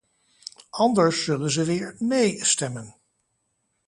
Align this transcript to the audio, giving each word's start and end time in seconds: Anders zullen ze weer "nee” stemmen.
Anders 0.71 1.23
zullen 1.23 1.51
ze 1.51 1.63
weer 1.63 1.95
"nee” 1.99 2.45
stemmen. 2.45 2.95